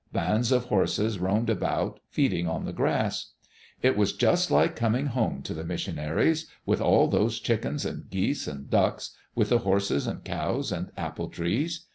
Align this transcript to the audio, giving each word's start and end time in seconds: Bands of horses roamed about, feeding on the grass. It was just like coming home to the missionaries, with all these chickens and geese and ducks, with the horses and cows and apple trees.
Bands 0.11 0.51
of 0.51 0.65
horses 0.65 1.19
roamed 1.19 1.47
about, 1.51 1.99
feeding 2.09 2.47
on 2.47 2.65
the 2.65 2.73
grass. 2.73 3.33
It 3.83 3.95
was 3.95 4.13
just 4.13 4.49
like 4.49 4.75
coming 4.75 5.05
home 5.05 5.43
to 5.43 5.53
the 5.53 5.63
missionaries, 5.63 6.47
with 6.65 6.81
all 6.81 7.07
these 7.07 7.37
chickens 7.39 7.85
and 7.85 8.09
geese 8.09 8.47
and 8.47 8.67
ducks, 8.67 9.15
with 9.35 9.49
the 9.49 9.59
horses 9.59 10.07
and 10.07 10.23
cows 10.23 10.71
and 10.71 10.91
apple 10.97 11.29
trees. 11.29 11.85